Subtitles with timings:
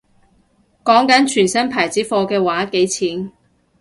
[0.83, 3.31] 講緊全新牌子貨嘅話幾錢